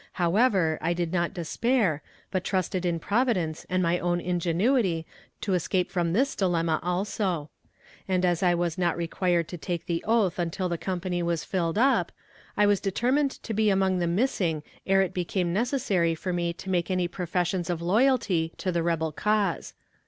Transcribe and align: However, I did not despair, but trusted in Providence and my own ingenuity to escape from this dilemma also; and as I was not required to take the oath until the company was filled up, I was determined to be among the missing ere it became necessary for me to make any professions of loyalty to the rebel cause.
However, 0.13 0.79
I 0.81 0.93
did 0.93 1.13
not 1.13 1.31
despair, 1.31 2.01
but 2.31 2.43
trusted 2.43 2.87
in 2.87 2.97
Providence 2.97 3.67
and 3.69 3.83
my 3.83 3.99
own 3.99 4.19
ingenuity 4.19 5.05
to 5.41 5.53
escape 5.53 5.91
from 5.91 6.11
this 6.11 6.33
dilemma 6.35 6.79
also; 6.81 7.51
and 8.07 8.25
as 8.25 8.41
I 8.41 8.55
was 8.55 8.79
not 8.79 8.97
required 8.97 9.47
to 9.49 9.59
take 9.59 9.85
the 9.85 10.03
oath 10.07 10.39
until 10.39 10.67
the 10.69 10.77
company 10.79 11.21
was 11.21 11.43
filled 11.43 11.77
up, 11.77 12.11
I 12.57 12.65
was 12.65 12.79
determined 12.79 13.29
to 13.43 13.53
be 13.53 13.69
among 13.69 13.99
the 13.99 14.07
missing 14.07 14.63
ere 14.87 15.03
it 15.03 15.13
became 15.13 15.53
necessary 15.53 16.15
for 16.15 16.33
me 16.33 16.51
to 16.53 16.71
make 16.71 16.89
any 16.89 17.07
professions 17.07 17.69
of 17.69 17.79
loyalty 17.79 18.53
to 18.57 18.71
the 18.71 18.81
rebel 18.81 19.11
cause. 19.11 19.75